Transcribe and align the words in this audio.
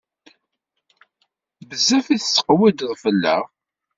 Bezzaf 1.67 2.05
i 2.09 2.17
tettqewwidem 2.19 2.93
fell-aɣ. 3.03 3.43